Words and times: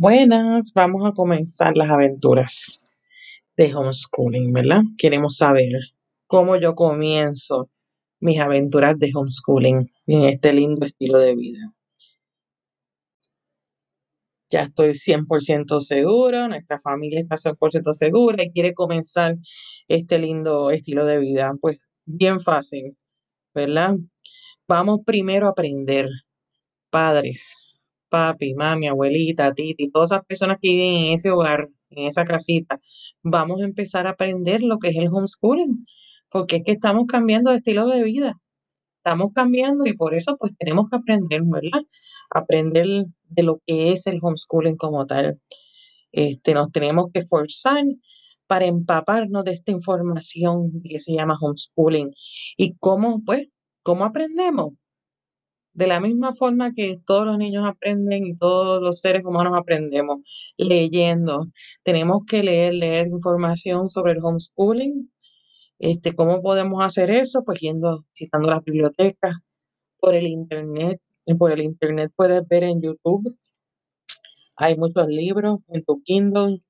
Buenas, 0.00 0.72
vamos 0.74 1.04
a 1.04 1.12
comenzar 1.12 1.76
las 1.76 1.90
aventuras 1.90 2.78
de 3.56 3.74
homeschooling, 3.74 4.52
¿verdad? 4.52 4.82
Queremos 4.96 5.38
saber 5.38 5.72
cómo 6.28 6.54
yo 6.54 6.76
comienzo 6.76 7.68
mis 8.20 8.38
aventuras 8.38 8.96
de 8.96 9.10
homeschooling 9.12 9.90
en 10.06 10.22
este 10.22 10.52
lindo 10.52 10.86
estilo 10.86 11.18
de 11.18 11.34
vida. 11.34 11.74
Ya 14.48 14.62
estoy 14.62 14.94
100% 14.94 15.80
seguro, 15.80 16.46
nuestra 16.46 16.78
familia 16.78 17.18
está 17.18 17.36
100% 17.36 17.92
segura 17.92 18.44
y 18.44 18.52
quiere 18.52 18.74
comenzar 18.74 19.34
este 19.88 20.20
lindo 20.20 20.70
estilo 20.70 21.06
de 21.06 21.18
vida. 21.18 21.54
Pues 21.60 21.78
bien 22.04 22.38
fácil, 22.38 22.96
¿verdad? 23.52 23.96
Vamos 24.68 25.00
primero 25.04 25.48
a 25.48 25.50
aprender, 25.50 26.08
padres, 26.88 27.56
papi, 28.08 28.54
mami, 28.54 28.88
abuelita, 28.88 29.54
titi, 29.54 29.90
todas 29.90 30.10
esas 30.12 30.24
personas 30.26 30.58
que 30.60 30.68
viven 30.70 31.06
en 31.06 31.12
ese 31.14 31.30
hogar, 31.30 31.68
en 31.90 32.06
esa 32.06 32.24
casita, 32.24 32.80
vamos 33.22 33.60
a 33.62 33.64
empezar 33.64 34.06
a 34.06 34.10
aprender 34.10 34.62
lo 34.62 34.78
que 34.78 34.88
es 34.88 34.96
el 34.96 35.08
homeschooling, 35.08 35.86
porque 36.30 36.56
es 36.56 36.64
que 36.64 36.72
estamos 36.72 37.06
cambiando 37.06 37.50
de 37.50 37.58
estilo 37.58 37.86
de 37.86 38.04
vida, 38.04 38.38
estamos 38.98 39.32
cambiando 39.34 39.86
y 39.86 39.94
por 39.94 40.14
eso 40.14 40.36
pues 40.38 40.52
tenemos 40.58 40.88
que 40.90 40.96
aprender, 40.96 41.42
¿verdad? 41.44 41.82
Aprender 42.30 43.06
de 43.28 43.42
lo 43.42 43.60
que 43.66 43.92
es 43.92 44.06
el 44.06 44.18
homeschooling 44.22 44.76
como 44.76 45.06
tal. 45.06 45.40
Este, 46.12 46.54
nos 46.54 46.72
tenemos 46.72 47.06
que 47.12 47.22
forzar 47.26 47.84
para 48.46 48.66
empaparnos 48.66 49.44
de 49.44 49.52
esta 49.52 49.72
información 49.72 50.82
que 50.82 51.00
se 51.00 51.12
llama 51.12 51.38
homeschooling 51.40 52.10
y 52.56 52.74
cómo, 52.78 53.22
pues, 53.24 53.48
cómo 53.82 54.04
aprendemos 54.04 54.72
de 55.78 55.86
la 55.86 56.00
misma 56.00 56.34
forma 56.34 56.74
que 56.74 56.98
todos 57.06 57.24
los 57.24 57.38
niños 57.38 57.64
aprenden 57.64 58.26
y 58.26 58.34
todos 58.36 58.82
los 58.82 59.00
seres 59.00 59.24
humanos 59.24 59.52
aprendemos, 59.56 60.22
leyendo. 60.56 61.46
Tenemos 61.84 62.24
que 62.26 62.42
leer, 62.42 62.74
leer 62.74 63.06
información 63.06 63.88
sobre 63.88 64.14
el 64.14 64.18
homeschooling. 64.24 65.08
Este, 65.78 66.16
¿Cómo 66.16 66.42
podemos 66.42 66.84
hacer 66.84 67.12
eso? 67.12 67.44
Pues 67.44 67.60
yendo, 67.60 68.04
citando 68.12 68.48
las 68.48 68.64
bibliotecas, 68.64 69.36
por 70.00 70.16
el 70.16 70.26
internet. 70.26 71.00
Por 71.38 71.52
el 71.52 71.60
internet 71.60 72.10
puedes 72.16 72.42
ver 72.48 72.64
en 72.64 72.82
YouTube. 72.82 73.38
Hay 74.56 74.76
muchos 74.76 75.06
libros 75.06 75.60
en 75.68 75.84
tu 75.84 76.02
Kindle. 76.02 76.60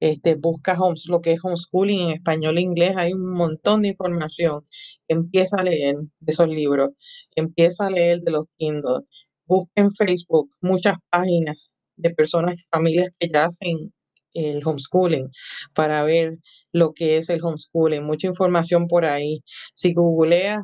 Este, 0.00 0.34
busca 0.34 0.78
lo 1.08 1.20
que 1.20 1.32
es 1.32 1.44
homeschooling 1.44 2.00
en 2.08 2.10
español 2.12 2.56
e 2.56 2.62
inglés. 2.62 2.96
Hay 2.96 3.12
un 3.12 3.32
montón 3.32 3.82
de 3.82 3.88
información 3.88 4.64
empieza 5.08 5.58
a 5.58 5.64
leer 5.64 5.96
de 6.20 6.32
esos 6.32 6.48
libros, 6.48 6.90
empieza 7.34 7.86
a 7.86 7.90
leer 7.90 8.20
de 8.22 8.32
los 8.32 8.44
Kindle, 8.58 9.00
busca 9.46 9.72
en 9.76 9.92
Facebook 9.92 10.50
muchas 10.60 10.94
páginas 11.10 11.70
de 11.96 12.10
personas, 12.10 12.56
familias 12.70 13.10
que 13.18 13.28
ya 13.28 13.46
hacen 13.46 13.92
el 14.34 14.62
homeschooling 14.64 15.30
para 15.74 16.02
ver 16.04 16.38
lo 16.72 16.92
que 16.92 17.16
es 17.18 17.30
el 17.30 17.42
homeschooling, 17.42 18.04
mucha 18.04 18.26
información 18.26 18.86
por 18.88 19.04
ahí. 19.04 19.42
Si 19.74 19.94
googleas 19.94 20.62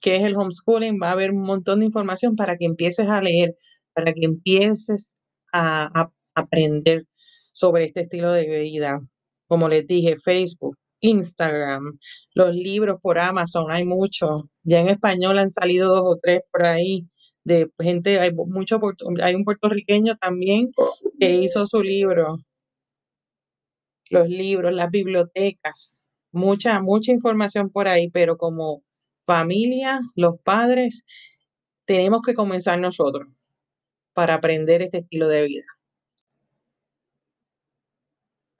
qué 0.00 0.16
es 0.16 0.24
el 0.24 0.36
homeschooling, 0.36 0.98
va 1.02 1.08
a 1.08 1.12
haber 1.12 1.32
un 1.32 1.42
montón 1.42 1.80
de 1.80 1.86
información 1.86 2.36
para 2.36 2.56
que 2.56 2.66
empieces 2.66 3.08
a 3.08 3.22
leer, 3.22 3.56
para 3.94 4.12
que 4.12 4.24
empieces 4.24 5.14
a, 5.52 5.90
a 6.00 6.12
aprender 6.34 7.06
sobre 7.52 7.84
este 7.84 8.02
estilo 8.02 8.32
de 8.32 8.46
vida. 8.60 9.00
Como 9.48 9.68
les 9.68 9.86
dije, 9.86 10.16
Facebook, 10.16 10.76
Instagram, 11.00 11.98
los 12.34 12.54
libros 12.54 12.98
por 13.00 13.18
Amazon, 13.18 13.70
hay 13.70 13.84
muchos. 13.84 14.44
Ya 14.62 14.80
en 14.80 14.88
español 14.88 15.38
han 15.38 15.50
salido 15.50 15.88
dos 15.94 16.16
o 16.16 16.18
tres 16.22 16.42
por 16.50 16.64
ahí 16.64 17.08
de 17.44 17.70
gente, 17.78 18.20
hay 18.20 18.32
mucho, 18.32 18.80
hay 19.22 19.34
un 19.34 19.44
puertorriqueño 19.44 20.16
también 20.16 20.72
que 21.18 21.30
hizo 21.36 21.66
su 21.66 21.82
libro. 21.82 22.38
Los 24.10 24.28
libros, 24.28 24.74
las 24.74 24.90
bibliotecas, 24.90 25.94
mucha, 26.32 26.80
mucha 26.80 27.12
información 27.12 27.70
por 27.70 27.88
ahí, 27.88 28.10
pero 28.10 28.36
como 28.36 28.82
familia, 29.24 30.00
los 30.16 30.40
padres, 30.40 31.04
tenemos 31.84 32.22
que 32.22 32.34
comenzar 32.34 32.78
nosotros 32.80 33.28
para 34.12 34.34
aprender 34.34 34.82
este 34.82 34.98
estilo 34.98 35.28
de 35.28 35.44
vida. 35.46 35.79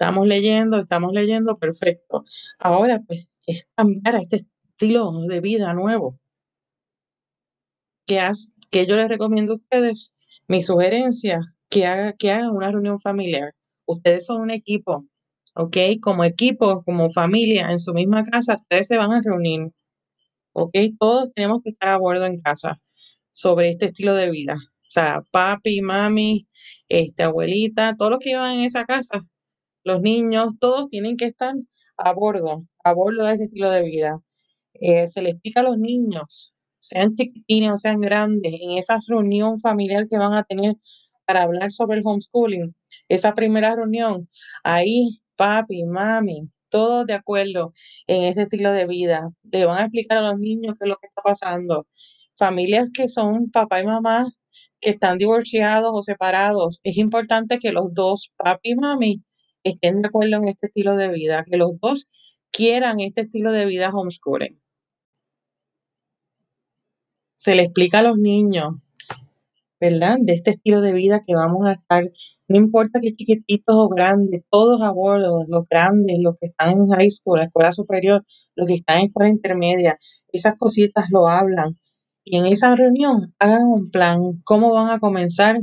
Estamos 0.00 0.27
leyendo, 0.27 0.78
estamos 0.78 1.12
leyendo, 1.12 1.59
perfecto. 1.59 2.25
Ahora, 2.59 3.03
pues, 3.06 3.28
es 3.47 3.66
cambiar 3.77 4.16
a 4.16 4.21
este 4.22 4.37
estilo 4.37 5.12
de 5.28 5.43
vida 5.43 5.75
nuevo. 5.75 6.19
¿Qué, 8.06 8.19
que 8.71 8.87
yo 8.87 8.97
les 8.97 9.11
recomiendo 9.11 9.53
a 9.53 9.56
ustedes? 9.56 10.15
Mi 10.49 10.62
sugerencia, 10.62 11.41
que, 11.69 11.84
haga, 11.84 12.15
que 12.15 12.31
hagan 12.33 12.49
una 12.56 12.72
reunión 12.72 12.99
familiar. 12.99 13.55
Ustedes 13.84 14.25
son 14.25 14.41
un 14.41 14.50
equipo, 14.50 15.06
¿ok? 15.55 15.77
Como 16.00 16.25
equipo, 16.25 16.82
como 16.82 17.11
familia, 17.11 17.71
en 17.71 17.78
su 17.78 17.93
misma 17.93 18.25
casa, 18.25 18.56
ustedes 18.56 18.88
se 18.88 18.97
van 18.97 19.12
a 19.12 19.21
reunir, 19.21 19.71
¿ok? 20.55 20.77
Todos 20.99 21.34
tenemos 21.34 21.62
que 21.62 21.71
estar 21.71 21.91
a 21.91 21.99
bordo 21.99 22.25
en 22.25 22.41
casa 22.41 22.81
sobre 23.31 23.69
este 23.71 23.87
estilo 23.87 24.15
de 24.15 24.31
vida. 24.31 24.55
O 24.56 24.91
sea, 24.91 25.25
papi, 25.31 25.82
mami, 25.82 26.49
este, 26.88 27.25
abuelita, 27.25 27.97
todos 27.99 28.12
los 28.12 28.21
que 28.21 28.31
iban 28.31 28.59
en 28.59 28.65
esa 28.65 28.87
casa, 28.87 29.27
los 29.85 30.01
niños, 30.03 30.55
todos 30.61 30.89
tienen 30.89 31.17
que 31.17 31.27
estar 31.27 31.55
a 31.97 32.13
bordo, 32.13 32.67
a 32.85 32.93
bordo 32.95 33.25
de 33.25 33.35
ese 33.35 33.45
estilo 33.45 33.71
de 33.71 33.83
vida. 33.83 34.21
Eh, 34.75 35.09
se 35.09 35.23
les 35.23 35.35
explica 35.35 35.61
a 35.61 35.65
los 35.65 35.79
niños, 35.79 36.53
sean 36.79 37.15
chiquitines 37.17 37.73
o 37.73 37.77
sean 37.79 38.01
grandes, 38.01 38.55
en 38.61 38.73
esa 38.79 38.99
reunión 39.09 39.61
familiar 39.61 40.09
que 40.09 40.19
van 40.19 40.35
a 40.35 40.45
tener 40.45 40.77
para 41.27 41.43
hablar 41.43 41.73
sobre 41.73 41.99
el 41.99 42.07
homeschooling, 42.07 42.75
esa 43.09 43.35
primera 43.35 43.77
reunión, 43.77 44.29
ahí 44.65 45.21
papi, 45.37 45.85
mami, 45.85 46.51
todos 46.71 47.07
de 47.07 47.15
acuerdo 47.15 47.73
en 48.07 48.25
ese 48.25 48.43
estilo 48.43 48.73
de 48.73 48.87
vida. 48.87 49.31
Le 49.51 49.65
van 49.65 49.79
a 49.79 49.83
explicar 49.83 50.19
a 50.19 50.31
los 50.31 50.39
niños 50.39 50.77
qué 50.79 50.87
es 50.87 50.89
lo 50.89 50.97
que 50.97 51.09
está 51.09 51.23
pasando. 51.23 51.87
Familias 52.37 52.91
que 52.93 53.09
son 53.09 53.51
papá 53.51 53.81
y 53.81 53.85
mamá 53.87 54.29
que 54.81 54.91
están 54.91 55.19
divorciados 55.19 55.91
o 55.95 56.03
separados, 56.03 56.81
es 56.85 56.97
importante 56.97 57.59
que 57.59 57.73
los 57.73 57.93
dos, 57.95 58.33
papi 58.37 58.71
y 58.71 58.75
mami, 58.77 59.23
estén 59.65 60.03
de 60.03 60.09
acuerdo 60.09 60.37
en 60.37 60.48
este 60.48 60.66
estilo 60.66 60.97
de 60.97 61.09
vida, 61.09 61.44
que 61.44 61.56
los 61.56 61.78
dos 61.81 62.09
quieran 62.50 63.00
este 63.00 63.22
estilo 63.22 63.53
de 63.53 63.66
vida 63.66 63.91
homeschooling. 63.91 64.60
Se 67.37 67.54
le 67.54 67.62
explica 67.62 68.00
a 68.00 68.03
los 68.03 68.19
niños, 68.19 68.75
¿verdad? 69.81 70.19
De 70.20 70.34
este 70.34 70.50
estilo 70.50 70.82
de 70.82 70.93
vida 70.93 71.25
que 71.26 71.34
vamos 71.34 71.66
a 71.66 71.72
estar, 71.72 72.10
no 72.49 72.56
importa 72.56 73.00
que 73.00 73.12
chiquititos 73.12 73.75
o 73.76 73.88
grandes, 73.88 74.43
todos 74.50 74.82
a 74.82 74.91
bordo, 74.93 75.44
los 75.49 75.66
grandes, 75.69 76.19
los 76.20 76.37
que 76.38 76.49
están 76.49 76.70
en 76.72 76.88
high 76.88 77.10
school, 77.10 77.38
la 77.38 77.47
escuela 77.47 77.72
superior, 77.72 78.26
los 78.56 78.66
que 78.66 78.75
están 78.75 78.99
en 78.99 79.06
escuela 79.06 79.31
intermedia, 79.31 79.99
esas 80.32 80.56
cositas 80.59 81.06
lo 81.10 81.28
hablan. 81.28 81.78
Y 82.25 82.37
en 82.37 82.47
esa 82.47 82.76
reunión 82.76 83.34
hagan 83.38 83.65
un 83.65 83.91
plan, 83.91 84.38
cómo 84.44 84.70
van 84.70 84.91
a 84.91 85.00
comenzar, 85.00 85.60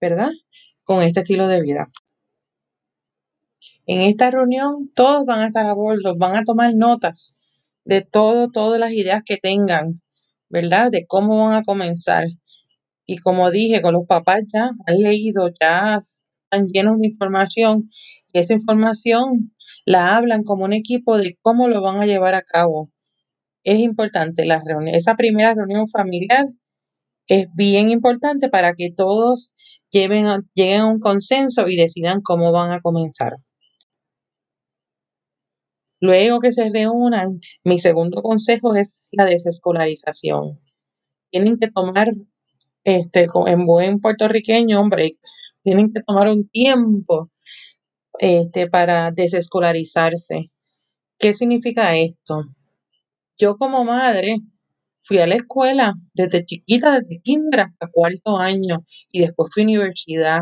¿verdad? 0.00 0.30
Con 0.84 1.02
este 1.02 1.20
estilo 1.20 1.48
de 1.48 1.62
vida. 1.62 1.90
En 3.86 4.00
esta 4.02 4.30
reunión 4.30 4.92
todos 4.94 5.24
van 5.24 5.40
a 5.40 5.46
estar 5.46 5.66
a 5.66 5.74
bordo, 5.74 6.14
van 6.16 6.36
a 6.36 6.44
tomar 6.44 6.72
notas 6.74 7.34
de 7.84 8.02
todo, 8.02 8.48
todas 8.48 8.78
las 8.78 8.92
ideas 8.92 9.22
que 9.26 9.38
tengan, 9.38 10.00
¿verdad? 10.48 10.92
De 10.92 11.04
cómo 11.06 11.44
van 11.46 11.54
a 11.56 11.64
comenzar. 11.64 12.24
Y 13.06 13.18
como 13.18 13.50
dije, 13.50 13.82
con 13.82 13.94
los 13.94 14.06
papás 14.06 14.44
ya 14.52 14.70
han 14.86 14.98
leído, 14.98 15.50
ya 15.60 16.00
están 16.00 16.68
llenos 16.68 17.00
de 17.00 17.08
información 17.08 17.90
y 18.32 18.38
esa 18.38 18.54
información 18.54 19.52
la 19.84 20.16
hablan 20.16 20.44
como 20.44 20.64
un 20.64 20.74
equipo 20.74 21.18
de 21.18 21.36
cómo 21.42 21.66
lo 21.66 21.82
van 21.82 22.00
a 22.00 22.06
llevar 22.06 22.36
a 22.36 22.42
cabo. 22.42 22.90
Es 23.64 23.80
importante 23.80 24.44
la 24.44 24.62
reunión, 24.64 24.94
esa 24.94 25.16
primera 25.16 25.54
reunión 25.54 25.88
familiar 25.88 26.46
es 27.26 27.48
bien 27.54 27.90
importante 27.90 28.48
para 28.48 28.74
que 28.74 28.92
todos 28.92 29.54
lleguen 29.90 30.26
a 30.26 30.40
un 30.86 31.00
consenso 31.00 31.66
y 31.68 31.76
decidan 31.76 32.20
cómo 32.22 32.52
van 32.52 32.70
a 32.70 32.80
comenzar. 32.80 33.34
Luego 36.02 36.40
que 36.40 36.50
se 36.50 36.68
reúnan, 36.68 37.38
mi 37.62 37.78
segundo 37.78 38.22
consejo 38.22 38.74
es 38.74 39.02
la 39.12 39.24
desescolarización. 39.24 40.58
Tienen 41.30 41.60
que 41.60 41.70
tomar, 41.70 42.12
este, 42.82 43.28
en 43.46 43.66
buen 43.66 44.00
puertorriqueño, 44.00 44.80
hombre, 44.80 45.12
tienen 45.62 45.92
que 45.92 46.00
tomar 46.00 46.28
un 46.28 46.48
tiempo 46.48 47.30
este, 48.18 48.68
para 48.68 49.12
desescolarizarse. 49.12 50.50
¿Qué 51.20 51.34
significa 51.34 51.96
esto? 51.96 52.46
Yo 53.38 53.54
como 53.54 53.84
madre 53.84 54.38
fui 55.02 55.18
a 55.18 55.28
la 55.28 55.36
escuela 55.36 55.94
desde 56.14 56.44
chiquita, 56.44 56.98
desde 56.98 57.20
kinder 57.22 57.60
hasta 57.60 57.86
cuarto 57.92 58.38
año 58.38 58.84
y 59.12 59.20
después 59.20 59.50
fui 59.54 59.62
a 59.62 59.66
universidad. 59.66 60.40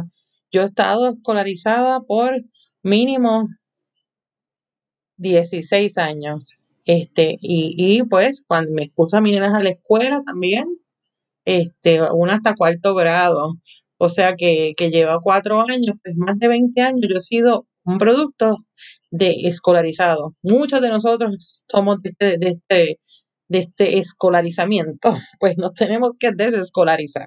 Yo 0.50 0.62
he 0.62 0.64
estado 0.64 1.10
escolarizada 1.10 2.00
por 2.00 2.32
mínimo 2.82 3.46
16 5.20 5.98
años. 5.98 6.56
Este, 6.86 7.38
y, 7.40 7.74
y 7.76 8.02
pues 8.04 8.42
cuando 8.46 8.72
me 8.72 8.84
expuso 8.84 9.16
a 9.16 9.20
mis 9.20 9.34
nenas 9.34 9.54
a 9.54 9.62
la 9.62 9.70
escuela 9.70 10.22
también, 10.24 10.66
este, 11.44 12.00
una 12.12 12.34
hasta 12.34 12.54
cuarto 12.54 12.94
grado. 12.94 13.54
o 13.98 14.08
sea 14.08 14.34
que, 14.36 14.72
que 14.76 14.90
lleva 14.90 15.20
cuatro 15.22 15.60
años, 15.60 15.96
pues 16.02 16.16
más 16.16 16.38
de 16.38 16.48
20 16.48 16.80
años 16.80 17.00
yo 17.08 17.18
he 17.18 17.22
sido 17.22 17.66
un 17.84 17.98
producto 17.98 18.58
de 19.10 19.30
escolarizado. 19.44 20.34
Muchos 20.42 20.80
de 20.80 20.88
nosotros 20.88 21.64
somos 21.68 22.02
de 22.02 22.10
este, 22.10 22.38
de 22.38 22.48
este, 22.48 23.00
de 23.48 23.58
este 23.58 23.98
escolarizamiento, 23.98 25.16
pues 25.40 25.56
nos 25.58 25.74
tenemos 25.74 26.16
que 26.18 26.32
desescolarizar. 26.32 27.26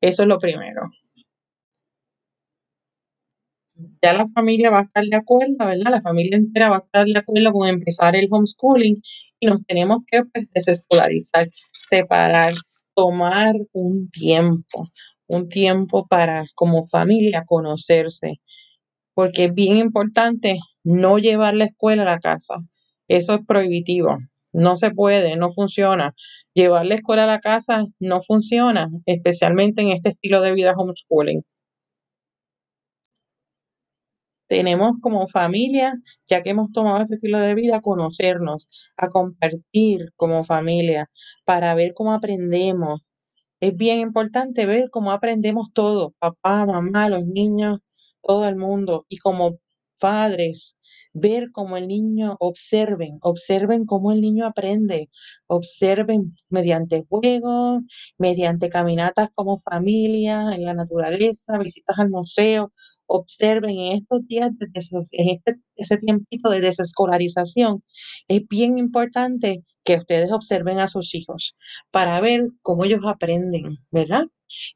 Eso 0.00 0.22
es 0.22 0.28
lo 0.28 0.38
primero. 0.38 0.90
Ya 4.02 4.14
la 4.14 4.26
familia 4.28 4.70
va 4.70 4.78
a 4.80 4.82
estar 4.82 5.04
de 5.04 5.16
acuerdo, 5.16 5.56
¿verdad? 5.58 5.90
La 5.90 6.00
familia 6.00 6.36
entera 6.36 6.70
va 6.70 6.76
a 6.76 6.84
estar 6.84 7.06
de 7.06 7.18
acuerdo 7.18 7.52
con 7.52 7.68
empezar 7.68 8.16
el 8.16 8.28
homeschooling 8.30 9.02
y 9.40 9.46
nos 9.46 9.64
tenemos 9.66 9.98
que 10.06 10.24
pues, 10.24 10.48
desescolarizar, 10.52 11.48
separar, 11.72 12.54
tomar 12.94 13.54
un 13.72 14.10
tiempo, 14.10 14.88
un 15.26 15.48
tiempo 15.48 16.06
para 16.06 16.46
como 16.54 16.86
familia 16.86 17.44
conocerse, 17.46 18.40
porque 19.14 19.46
es 19.46 19.54
bien 19.54 19.76
importante 19.76 20.58
no 20.84 21.18
llevar 21.18 21.54
la 21.54 21.66
escuela 21.66 22.02
a 22.02 22.06
la 22.06 22.20
casa. 22.20 22.56
Eso 23.08 23.34
es 23.34 23.40
prohibitivo. 23.46 24.18
No 24.52 24.76
se 24.76 24.90
puede, 24.90 25.36
no 25.36 25.50
funciona. 25.50 26.14
Llevar 26.54 26.86
la 26.86 26.94
escuela 26.94 27.24
a 27.24 27.26
la 27.26 27.40
casa 27.40 27.86
no 28.00 28.22
funciona, 28.22 28.88
especialmente 29.06 29.82
en 29.82 29.90
este 29.90 30.10
estilo 30.10 30.40
de 30.40 30.52
vida 30.52 30.72
homeschooling. 30.76 31.42
Tenemos 34.48 34.96
como 35.02 35.26
familia, 35.28 35.94
ya 36.28 36.42
que 36.42 36.50
hemos 36.50 36.70
tomado 36.72 37.02
este 37.02 37.16
estilo 37.16 37.40
de 37.40 37.54
vida, 37.54 37.80
conocernos, 37.80 38.68
a 38.96 39.08
compartir 39.08 40.12
como 40.16 40.44
familia, 40.44 41.10
para 41.44 41.74
ver 41.74 41.94
cómo 41.94 42.12
aprendemos. 42.12 43.00
Es 43.60 43.76
bien 43.76 44.00
importante 44.00 44.66
ver 44.66 44.90
cómo 44.90 45.12
aprendemos 45.12 45.72
todos, 45.72 46.12
papá, 46.18 46.66
mamá, 46.66 47.08
los 47.08 47.26
niños, 47.26 47.80
todo 48.22 48.48
el 48.48 48.56
mundo, 48.56 49.06
y 49.08 49.18
como 49.18 49.58
padres, 50.00 50.76
ver 51.14 51.50
cómo 51.52 51.76
el 51.76 51.88
niño 51.88 52.36
observen, 52.40 53.18
observen 53.22 53.86
cómo 53.86 54.12
el 54.12 54.20
niño 54.20 54.46
aprende, 54.46 55.08
observen 55.46 56.36
mediante 56.50 57.04
juegos, 57.08 57.80
mediante 58.18 58.68
caminatas 58.68 59.30
como 59.34 59.60
familia, 59.60 60.54
en 60.54 60.64
la 60.64 60.74
naturaleza, 60.74 61.58
visitas 61.58 61.98
al 61.98 62.10
museo, 62.10 62.72
observen 63.06 63.78
en 63.78 63.92
estos 63.92 64.26
días, 64.26 64.50
de 64.58 64.66
en 65.12 65.28
este, 65.28 65.54
ese 65.76 65.96
tiempito 65.98 66.50
de 66.50 66.60
desescolarización, 66.60 67.82
es 68.28 68.46
bien 68.48 68.78
importante 68.78 69.64
que 69.84 69.96
ustedes 69.96 70.32
observen 70.32 70.80
a 70.80 70.88
sus 70.88 71.14
hijos 71.14 71.56
para 71.90 72.20
ver 72.20 72.42
cómo 72.62 72.84
ellos 72.84 73.00
aprenden, 73.06 73.78
¿verdad? 73.90 74.24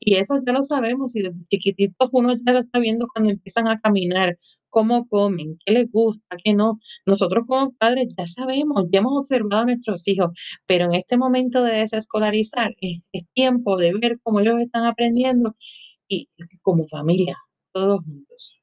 Y 0.00 0.14
eso 0.16 0.40
ya 0.46 0.52
lo 0.52 0.62
sabemos, 0.62 1.14
y 1.16 1.22
desde 1.22 1.46
chiquititos 1.50 2.08
uno 2.12 2.34
ya 2.46 2.52
lo 2.52 2.60
está 2.60 2.78
viendo 2.80 3.06
cuando 3.12 3.30
empiezan 3.30 3.68
a 3.68 3.80
caminar, 3.80 4.38
cómo 4.70 5.06
comen, 5.08 5.58
qué 5.64 5.72
les 5.72 5.90
gusta, 5.90 6.36
qué 6.42 6.54
no. 6.54 6.78
Nosotros 7.06 7.44
como 7.46 7.72
padres 7.72 8.08
ya 8.16 8.26
sabemos, 8.26 8.84
ya 8.92 9.00
hemos 9.00 9.18
observado 9.18 9.62
a 9.62 9.66
nuestros 9.66 10.06
hijos, 10.08 10.30
pero 10.66 10.86
en 10.86 10.94
este 10.94 11.18
momento 11.18 11.62
de 11.62 11.72
desescolarizar 11.80 12.74
es, 12.80 13.00
es 13.12 13.24
tiempo 13.34 13.76
de 13.76 13.92
ver 13.94 14.20
cómo 14.22 14.40
ellos 14.40 14.60
están 14.60 14.84
aprendiendo 14.84 15.56
y 16.08 16.28
como 16.62 16.86
familia, 16.88 17.36
todos 17.72 18.00
juntos. 18.04 18.60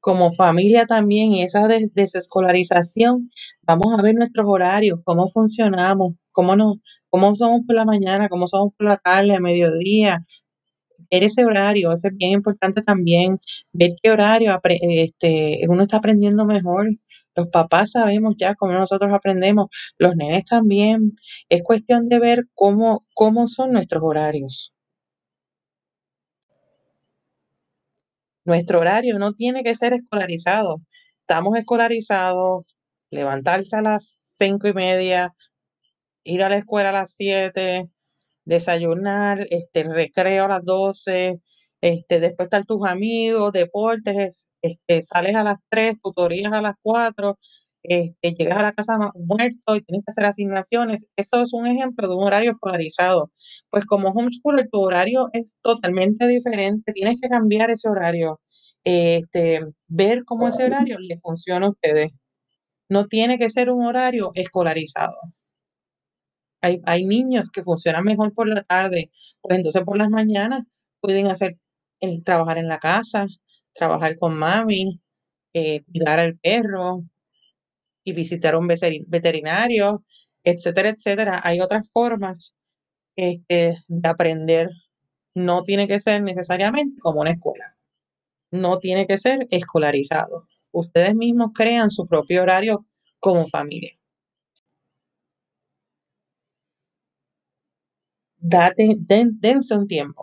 Como 0.00 0.32
familia 0.32 0.86
también, 0.86 1.32
y 1.32 1.42
esa 1.42 1.68
des- 1.68 1.92
desescolarización, 1.94 3.30
vamos 3.62 3.98
a 3.98 4.02
ver 4.02 4.14
nuestros 4.14 4.46
horarios, 4.48 5.00
cómo 5.04 5.28
funcionamos, 5.28 6.14
cómo 6.32 6.56
nos, 6.56 6.76
cómo 7.10 7.34
somos 7.34 7.62
por 7.66 7.76
la 7.76 7.84
mañana, 7.84 8.28
cómo 8.30 8.46
somos 8.46 8.72
por 8.78 8.86
la 8.88 8.96
tarde, 8.96 9.34
a 9.36 9.40
mediodía, 9.40 10.22
ver 11.10 11.24
ese 11.24 11.44
horario, 11.46 11.92
eso 11.92 12.08
es 12.08 12.16
bien 12.16 12.32
importante 12.32 12.82
también, 12.82 13.40
ver 13.72 13.92
qué 14.02 14.10
horario 14.12 14.60
este, 14.64 15.60
uno 15.68 15.82
está 15.84 15.98
aprendiendo 15.98 16.46
mejor. 16.46 16.88
Los 17.36 17.48
papás 17.48 17.92
sabemos 17.92 18.36
ya 18.38 18.54
cómo 18.56 18.74
nosotros 18.74 19.12
aprendemos, 19.14 19.68
los 19.98 20.16
nenes 20.16 20.44
también. 20.46 21.16
Es 21.50 21.62
cuestión 21.64 22.08
de 22.10 22.20
ver 22.20 22.40
cómo, 22.54 23.02
cómo 23.14 23.48
son 23.48 23.72
nuestros 23.72 24.02
horarios. 24.04 24.74
Nuestro 28.46 28.78
horario 28.78 29.18
no 29.18 29.32
tiene 29.34 29.64
que 29.64 29.74
ser 29.74 29.92
escolarizado. 29.92 30.80
Estamos 31.20 31.58
escolarizados, 31.58 32.64
levantarse 33.10 33.74
a 33.76 33.82
las 33.82 34.34
cinco 34.38 34.68
y 34.68 34.72
media, 34.72 35.34
ir 36.24 36.44
a 36.44 36.48
la 36.48 36.58
escuela 36.58 36.90
a 36.90 36.92
las 36.92 37.12
siete, 37.12 37.88
desayunar, 38.44 39.46
este, 39.50 39.84
recreo 39.84 40.44
a 40.44 40.48
las 40.48 40.64
12, 40.64 41.40
este, 41.80 42.20
después 42.20 42.46
estar 42.46 42.64
tus 42.66 42.86
amigos, 42.86 43.52
deportes, 43.52 44.48
este, 44.62 45.02
sales 45.02 45.36
a 45.36 45.44
las 45.44 45.56
3, 45.70 45.96
tutorías 46.02 46.52
a 46.52 46.62
las 46.62 46.74
4, 46.82 47.38
este, 47.88 48.34
llegas 48.34 48.58
a 48.58 48.62
la 48.62 48.72
casa 48.72 48.98
muerto 49.14 49.76
y 49.76 49.82
tienes 49.82 50.04
que 50.04 50.10
hacer 50.10 50.24
asignaciones. 50.24 51.08
Eso 51.16 51.42
es 51.42 51.52
un 51.52 51.66
ejemplo 51.66 52.08
de 52.08 52.14
un 52.14 52.24
horario 52.24 52.52
escolarizado. 52.52 53.32
Pues 53.70 53.84
como 53.86 54.08
homeschooler, 54.10 54.68
tu 54.70 54.80
horario 54.80 55.28
es 55.32 55.58
totalmente 55.62 56.26
diferente, 56.26 56.92
tienes 56.92 57.20
que 57.20 57.28
cambiar 57.28 57.70
ese 57.70 57.88
horario, 57.88 58.40
este, 58.84 59.60
ver 59.88 60.24
cómo 60.24 60.48
ese 60.48 60.64
horario 60.64 60.98
le 60.98 61.18
funciona 61.20 61.66
a 61.66 61.70
ustedes. 61.70 62.08
No 62.88 63.06
tiene 63.08 63.38
que 63.38 63.50
ser 63.50 63.70
un 63.70 63.84
horario 63.86 64.30
escolarizado. 64.34 65.16
Hay, 66.62 66.80
hay 66.86 67.04
niños 67.04 67.50
que 67.50 67.62
funcionan 67.62 68.04
mejor 68.04 68.32
por 68.34 68.48
la 68.48 68.62
tarde, 68.62 69.10
pues 69.40 69.56
entonces 69.56 69.82
por 69.84 69.98
las 69.98 70.10
mañanas 70.10 70.62
pueden 71.00 71.28
hacer 71.28 71.58
el 72.00 72.24
trabajar 72.24 72.58
en 72.58 72.68
la 72.68 72.78
casa, 72.78 73.26
trabajar 73.74 74.18
con 74.18 74.36
mami, 74.36 75.00
eh, 75.54 75.82
cuidar 75.84 76.18
al 76.20 76.38
perro 76.38 77.04
y 78.06 78.14
visitar 78.14 78.54
a 78.54 78.58
un 78.60 78.68
veteri- 78.68 79.04
veterinario, 79.08 80.04
etcétera, 80.44 80.90
etcétera. 80.90 81.42
Hay 81.44 81.60
otras 81.62 81.90
formas 81.92 82.56
este, 83.16 83.78
de 83.88 84.08
aprender. 84.10 84.70
No 85.34 85.62
tiene 85.64 85.88
que 85.88 86.00
ser 86.00 86.22
necesariamente 86.22 87.00
como 87.00 87.20
una 87.22 87.32
escuela. 87.32 87.76
No 88.52 88.78
tiene 88.80 89.06
que 89.06 89.18
ser 89.18 89.46
escolarizado. 89.50 90.48
Ustedes 90.72 91.14
mismos 91.16 91.52
crean 91.54 91.90
su 91.90 92.06
propio 92.06 92.42
horario 92.42 92.80
como 93.20 93.46
familia. 93.48 93.92
Date, 98.52 98.86
den- 99.10 99.36
dense 99.42 99.74
un 99.74 99.86
tiempo. 99.86 100.22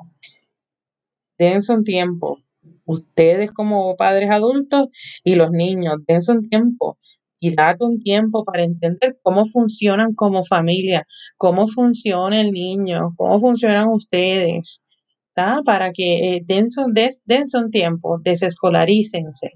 dense 1.37 1.71
un 1.73 1.83
tiempo. 1.83 2.39
Ustedes 2.85 3.51
como 3.51 3.95
padres 3.95 4.31
adultos 4.31 4.87
y 5.23 5.35
los 5.35 5.51
niños, 5.51 5.97
dense 6.07 6.31
un 6.31 6.49
tiempo 6.49 6.97
y 7.43 7.53
date 7.53 7.83
un 7.83 7.99
tiempo 7.99 8.45
para 8.45 8.63
entender 8.63 9.19
cómo 9.21 9.45
funcionan 9.45 10.13
como 10.15 10.45
familia, 10.45 11.05
cómo 11.37 11.67
funciona 11.67 12.39
el 12.39 12.51
niño, 12.51 13.11
cómo 13.17 13.37
funcionan 13.41 13.89
ustedes, 13.89 14.81
¿tá? 15.33 15.61
Para 15.65 15.91
que 15.91 16.37
eh, 16.37 16.41
dense, 16.45 16.79
un, 16.81 16.93
dense 16.93 17.57
un 17.57 17.69
tiempo, 17.69 18.19
desescolarícense, 18.23 19.51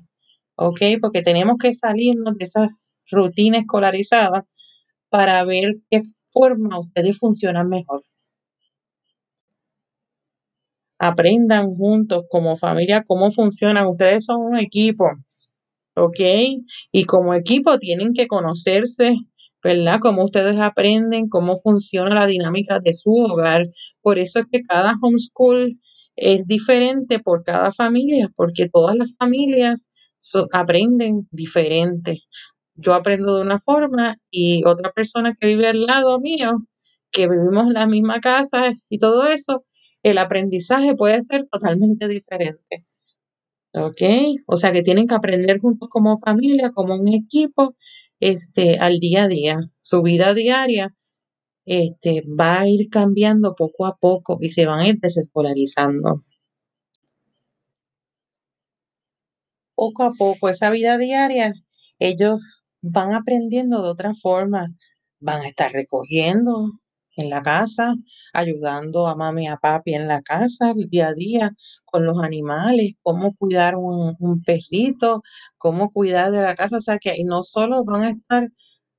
¿ok? 0.57 0.81
Porque 1.01 1.21
tenemos 1.21 1.55
que 1.61 1.73
salirnos 1.73 2.37
de 2.37 2.45
esa 2.45 2.67
rutina 3.09 3.59
escolarizada 3.59 4.45
para 5.09 5.45
ver 5.45 5.77
qué 5.89 6.01
forma 6.33 6.79
ustedes 6.79 7.17
funcionan 7.17 7.69
mejor. 7.69 8.03
aprendan 10.99 11.75
juntos 11.75 12.25
como 12.29 12.57
familia 12.57 13.03
cómo 13.05 13.31
funcionan. 13.31 13.87
Ustedes 13.87 14.25
son 14.25 14.41
un 14.41 14.57
equipo, 14.57 15.05
¿ok? 15.97 16.19
Y 16.91 17.05
como 17.05 17.33
equipo 17.33 17.77
tienen 17.79 18.13
que 18.13 18.27
conocerse, 18.27 19.15
¿verdad? 19.63 19.99
Cómo 19.99 20.23
ustedes 20.23 20.57
aprenden, 20.59 21.27
cómo 21.29 21.57
funciona 21.57 22.15
la 22.15 22.27
dinámica 22.27 22.79
de 22.79 22.93
su 22.93 23.11
hogar. 23.11 23.67
Por 24.01 24.19
eso 24.19 24.39
es 24.39 24.45
que 24.51 24.61
cada 24.61 24.93
homeschool 25.01 25.79
es 26.15 26.45
diferente 26.47 27.19
por 27.19 27.43
cada 27.43 27.71
familia, 27.71 28.29
porque 28.35 28.69
todas 28.69 28.95
las 28.95 29.15
familias 29.17 29.89
aprenden 30.53 31.27
diferente. 31.31 32.21
Yo 32.75 32.93
aprendo 32.93 33.35
de 33.35 33.41
una 33.41 33.59
forma 33.59 34.17
y 34.29 34.63
otra 34.65 34.91
persona 34.91 35.35
que 35.39 35.47
vive 35.47 35.67
al 35.67 35.85
lado 35.85 36.19
mío, 36.19 36.59
que 37.11 37.27
vivimos 37.27 37.67
en 37.67 37.73
la 37.73 37.87
misma 37.87 38.19
casa 38.19 38.73
y 38.89 38.99
todo 38.99 39.27
eso, 39.27 39.65
el 40.03 40.19
aprendizaje 40.19 40.95
puede 40.95 41.21
ser 41.23 41.47
totalmente 41.51 42.07
diferente. 42.07 42.85
¿Ok? 43.85 44.01
O 44.47 44.57
sea 44.57 44.71
que 44.71 44.81
tienen 44.83 45.07
que 45.07 45.15
aprender 45.15 45.59
juntos 45.59 45.89
como 45.89 46.19
familia, 46.19 46.71
como 46.71 46.95
un 46.95 47.07
equipo, 47.09 47.75
este, 48.19 48.77
al 48.79 48.99
día 48.99 49.23
a 49.23 49.27
día. 49.27 49.59
Su 49.81 50.01
vida 50.01 50.33
diaria, 50.33 50.95
este, 51.65 52.23
va 52.27 52.61
a 52.61 52.67
ir 52.67 52.89
cambiando 52.89 53.55
poco 53.55 53.85
a 53.85 53.97
poco 53.97 54.37
y 54.41 54.49
se 54.51 54.65
van 54.65 54.79
a 54.81 54.87
ir 54.89 54.99
desescolarizando. 54.99 56.23
Poco 59.75 60.03
a 60.03 60.11
poco, 60.11 60.49
esa 60.49 60.69
vida 60.71 60.97
diaria, 60.97 61.53
ellos 61.99 62.39
van 62.81 63.13
aprendiendo 63.13 63.81
de 63.83 63.89
otra 63.89 64.13
forma. 64.13 64.73
Van 65.19 65.41
a 65.41 65.47
estar 65.47 65.71
recogiendo, 65.71 66.71
en 67.17 67.29
la 67.29 67.41
casa, 67.41 67.95
ayudando 68.33 69.07
a 69.07 69.15
mami 69.15 69.45
y 69.45 69.47
a 69.47 69.57
papi 69.57 69.93
en 69.95 70.07
la 70.07 70.21
casa, 70.21 70.73
día 70.75 71.09
a 71.09 71.13
día, 71.13 71.51
con 71.85 72.05
los 72.05 72.21
animales, 72.23 72.93
cómo 73.03 73.35
cuidar 73.35 73.75
un, 73.75 74.15
un 74.19 74.43
perrito, 74.43 75.23
cómo 75.57 75.91
cuidar 75.91 76.31
de 76.31 76.41
la 76.41 76.55
casa. 76.55 76.77
O 76.77 76.81
sea 76.81 76.97
que 76.99 77.15
no 77.25 77.43
solo 77.43 77.83
van 77.85 78.03
a 78.03 78.09
estar 78.11 78.49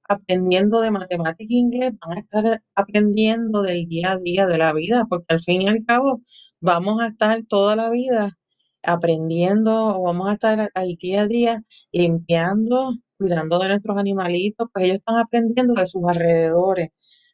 aprendiendo 0.08 0.80
de 0.80 0.90
matemática 0.90 1.52
e 1.54 1.56
inglés, 1.58 1.92
van 2.00 2.18
a 2.18 2.20
estar 2.20 2.62
aprendiendo 2.74 3.62
del 3.62 3.86
día 3.88 4.12
a 4.12 4.18
día 4.18 4.46
de 4.46 4.58
la 4.58 4.72
vida, 4.72 5.04
porque 5.08 5.34
al 5.34 5.40
fin 5.40 5.62
y 5.62 5.68
al 5.68 5.84
cabo 5.86 6.22
vamos 6.60 7.00
a 7.02 7.08
estar 7.08 7.42
toda 7.48 7.76
la 7.76 7.90
vida 7.90 8.38
aprendiendo 8.82 9.98
o 9.98 10.02
vamos 10.02 10.28
a 10.28 10.34
estar 10.34 10.70
al 10.74 10.96
día 10.96 11.22
a 11.22 11.26
día 11.26 11.62
limpiando, 11.92 12.94
cuidando 13.18 13.58
de 13.58 13.68
nuestros 13.68 13.98
animalitos, 13.98 14.68
pues 14.72 14.86
ellos 14.86 14.98
están 14.98 15.18
aprendiendo 15.18 15.74
de 15.74 15.86
sus 15.86 16.02
alrededores, 16.08 16.90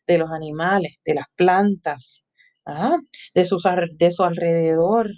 de 0.06 0.18
los 0.18 0.30
animales, 0.30 0.96
de 1.04 1.14
las 1.14 1.26
plantas, 1.36 2.24
de, 3.34 3.44
sus, 3.44 3.64
de 3.96 4.12
su 4.12 4.24
alrededor, 4.24 5.10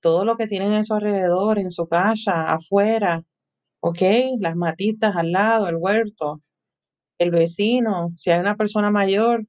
todo 0.00 0.24
lo 0.24 0.36
que 0.36 0.46
tienen 0.46 0.72
en 0.72 0.84
su 0.84 0.94
alrededor, 0.94 1.58
en 1.58 1.70
su 1.70 1.88
casa, 1.88 2.44
afuera, 2.52 3.24
¿ok? 3.80 4.00
Las 4.40 4.56
matitas 4.56 5.16
al 5.16 5.32
lado, 5.32 5.68
el 5.68 5.76
huerto, 5.76 6.40
el 7.18 7.30
vecino, 7.30 8.12
si 8.16 8.30
hay 8.30 8.40
una 8.40 8.56
persona 8.56 8.90
mayor, 8.90 9.46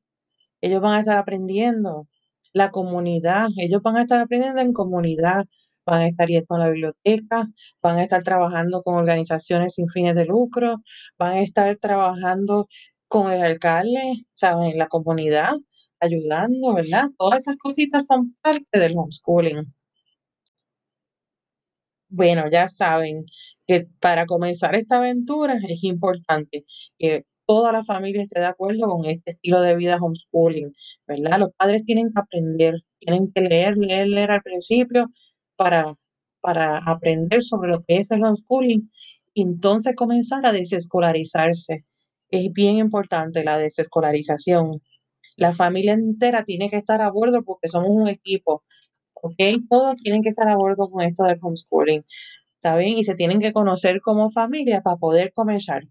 ellos 0.61 0.81
van 0.81 0.95
a 0.95 0.99
estar 1.01 1.17
aprendiendo. 1.17 2.07
La 2.53 2.71
comunidad, 2.71 3.49
ellos 3.57 3.81
van 3.83 3.97
a 3.97 4.01
estar 4.03 4.21
aprendiendo 4.21 4.61
en 4.61 4.73
comunidad, 4.73 5.45
van 5.85 6.01
a 6.01 6.07
estar 6.07 6.27
yendo 6.27 6.55
a 6.55 6.59
la 6.59 6.69
biblioteca, 6.69 7.47
van 7.81 7.97
a 7.97 8.03
estar 8.03 8.23
trabajando 8.23 8.81
con 8.83 8.95
organizaciones 8.95 9.75
sin 9.75 9.89
fines 9.89 10.15
de 10.15 10.25
lucro, 10.25 10.81
van 11.17 11.33
a 11.33 11.41
estar 11.41 11.77
trabajando 11.77 12.67
con 13.07 13.31
el 13.31 13.41
alcalde, 13.41 14.25
¿saben? 14.31 14.71
En 14.71 14.77
la 14.77 14.87
comunidad, 14.87 15.55
ayudando, 15.99 16.73
¿verdad? 16.73 17.09
Todas 17.17 17.39
esas 17.39 17.57
cositas 17.57 18.05
son 18.07 18.35
parte 18.41 18.79
del 18.79 18.97
homeschooling. 18.97 19.73
Bueno, 22.09 22.49
ya 22.49 22.69
saben 22.69 23.25
que 23.67 23.87
para 23.99 24.25
comenzar 24.25 24.75
esta 24.75 24.97
aventura 24.97 25.55
es 25.67 25.83
importante 25.83 26.65
que 26.97 27.25
toda 27.45 27.71
la 27.71 27.83
familia 27.83 28.23
esté 28.23 28.39
de 28.39 28.45
acuerdo 28.45 28.87
con 28.87 29.05
este 29.05 29.31
estilo 29.31 29.61
de 29.61 29.75
vida 29.75 29.97
homeschooling, 30.01 30.73
¿verdad? 31.07 31.39
Los 31.39 31.49
padres 31.57 31.83
tienen 31.85 32.07
que 32.13 32.19
aprender, 32.21 32.75
tienen 32.99 33.31
que 33.33 33.41
leer, 33.41 33.77
leer, 33.77 34.07
leer 34.07 34.31
al 34.31 34.41
principio 34.41 35.09
para, 35.57 35.93
para 36.41 36.77
aprender 36.79 37.43
sobre 37.43 37.71
lo 37.71 37.83
que 37.83 37.97
es 37.97 38.11
el 38.11 38.23
homeschooling 38.23 38.89
y 39.33 39.41
entonces 39.43 39.95
comenzar 39.95 40.45
a 40.45 40.51
desescolarizarse. 40.53 41.85
Es 42.31 42.51
bien 42.53 42.77
importante 42.77 43.43
la 43.43 43.57
desescolarización. 43.57 44.81
La 45.37 45.53
familia 45.53 45.93
entera 45.93 46.43
tiene 46.43 46.69
que 46.69 46.77
estar 46.77 47.01
a 47.01 47.11
bordo 47.11 47.43
porque 47.43 47.69
somos 47.69 47.89
un 47.91 48.07
equipo, 48.07 48.63
¿ok? 49.13 49.35
Todos 49.69 49.95
tienen 50.01 50.23
que 50.23 50.29
estar 50.29 50.47
a 50.47 50.55
bordo 50.55 50.89
con 50.89 51.03
esto 51.03 51.23
del 51.23 51.39
homeschooling, 51.41 52.03
¿está 52.55 52.75
bien? 52.77 52.97
Y 52.97 53.05
se 53.05 53.15
tienen 53.15 53.39
que 53.39 53.53
conocer 53.53 54.01
como 54.01 54.29
familia 54.31 54.81
para 54.81 54.97
poder 54.97 55.31
comenzar, 55.33 55.83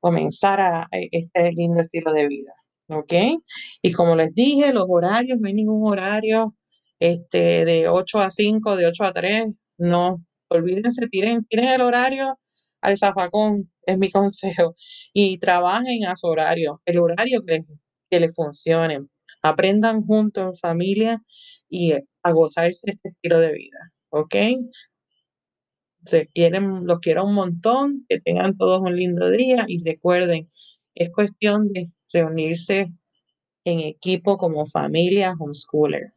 comenzar 0.00 0.60
a, 0.60 0.88
este 0.90 1.52
lindo 1.52 1.80
estilo 1.80 2.12
de 2.12 2.28
vida, 2.28 2.54
¿ok? 2.88 3.12
Y 3.82 3.92
como 3.92 4.16
les 4.16 4.34
dije, 4.34 4.72
los 4.72 4.86
horarios, 4.88 5.38
no 5.40 5.48
hay 5.48 5.54
ningún 5.54 5.86
horario 5.90 6.56
este, 6.98 7.64
de 7.64 7.88
8 7.88 8.20
a 8.20 8.30
5, 8.30 8.76
de 8.76 8.86
8 8.86 9.04
a 9.04 9.12
3, 9.12 9.52
no, 9.78 10.24
olvídense, 10.48 11.08
tiren, 11.08 11.44
tiren 11.44 11.68
el 11.68 11.80
horario 11.82 12.38
al 12.84 12.98
zafacón, 12.98 13.70
es 13.86 13.98
mi 13.98 14.10
consejo, 14.12 14.76
y 15.12 15.38
trabajen 15.38 16.06
a 16.06 16.16
su 16.16 16.26
horario, 16.26 16.82
el 16.86 16.98
horario 16.98 17.44
que, 17.44 17.64
que 18.10 18.20
les 18.20 18.34
funcione. 18.34 19.00
Aprendan 19.42 20.02
juntos 20.06 20.44
en 20.44 20.56
familia 20.56 21.22
y 21.68 21.92
a 21.92 22.30
gozarse 22.32 22.92
este 22.92 23.10
estilo 23.10 23.38
de 23.40 23.52
vida, 23.52 23.92
¿ok? 24.10 24.34
Se 26.04 26.28
quieren, 26.28 26.86
los 26.86 27.00
quiero 27.00 27.24
un 27.24 27.34
montón, 27.34 28.04
que 28.08 28.20
tengan 28.20 28.56
todos 28.56 28.80
un 28.80 28.96
lindo 28.96 29.30
día 29.30 29.64
y 29.66 29.82
recuerden, 29.84 30.50
es 30.94 31.10
cuestión 31.10 31.72
de 31.72 31.90
reunirse 32.12 32.92
en 33.64 33.80
equipo 33.80 34.36
como 34.38 34.66
familia 34.66 35.34
homeschooler. 35.38 36.12